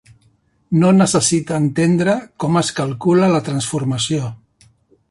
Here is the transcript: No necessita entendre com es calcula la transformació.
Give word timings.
No 0.83 0.89
necessita 0.99 1.59
entendre 1.65 2.17
com 2.45 2.59
es 2.63 2.73
calcula 2.81 3.31
la 3.37 3.45
transformació. 3.53 4.37